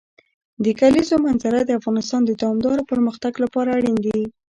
[0.63, 4.21] د کلیزو منظره د افغانستان د دوامداره پرمختګ لپاره اړین دي.